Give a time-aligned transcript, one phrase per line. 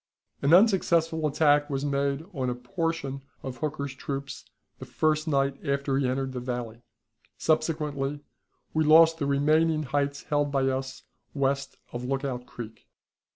[0.41, 4.45] An unsuccessful attack was made on a portion of Hooker's troops
[4.79, 6.81] the first night after he entered the valley.
[7.37, 8.21] Subsequently,
[8.73, 11.03] we lost the remaining heights held by us
[11.35, 12.87] west of Lookout Creek.